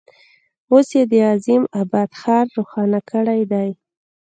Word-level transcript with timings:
اوس 0.71 0.87
یې 0.97 1.03
د 1.11 1.13
عظیم 1.31 1.63
آباد 1.81 2.09
ښار 2.19 2.45
روښانه 2.57 2.99
کړی 3.11 3.41
دی. 3.51 3.69